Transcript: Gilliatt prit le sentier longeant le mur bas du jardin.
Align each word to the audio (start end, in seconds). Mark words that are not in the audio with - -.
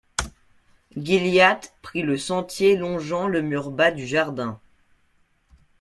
Gilliatt 0.97 1.75
prit 1.83 2.01
le 2.01 2.17
sentier 2.17 2.75
longeant 2.75 3.27
le 3.27 3.43
mur 3.43 3.69
bas 3.69 3.91
du 3.91 4.07
jardin. 4.07 4.59